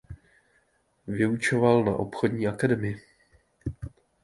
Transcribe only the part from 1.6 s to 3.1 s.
na obchodní akademii.